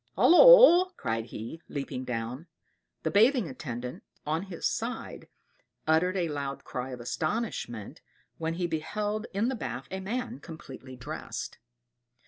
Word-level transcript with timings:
"Holloa!" 0.15 0.89
cried 0.97 1.25
he, 1.25 1.61
leaping 1.69 2.05
down. 2.05 2.47
The 3.03 3.11
bathing 3.11 3.47
attendant, 3.47 4.01
on 4.25 4.41
his 4.45 4.65
side, 4.67 5.27
uttered 5.85 6.17
a 6.17 6.27
loud 6.27 6.63
cry 6.63 6.89
of 6.89 6.99
astonishment 6.99 8.01
when 8.39 8.55
he 8.55 8.65
beheld 8.65 9.27
in 9.31 9.47
the 9.47 9.53
bath, 9.53 9.87
a 9.91 9.99
man 9.99 10.39
completely 10.39 10.95
dressed. 10.95 11.59